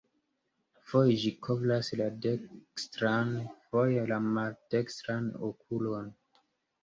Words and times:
Foje 0.91 1.17
ĝi 1.23 1.31
kovras 1.47 1.89
la 1.99 2.07
dekstran, 2.25 3.29
foje 3.75 4.07
la 4.13 4.19
maldekstran 4.29 5.27
okulon. 5.51 6.09